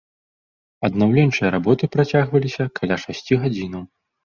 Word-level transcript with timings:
Аднаўленчыя 0.89 1.51
работы 1.57 1.91
працягваліся 1.97 2.69
каля 2.81 3.01
шасці 3.05 3.41
гадзінаў. 3.47 3.89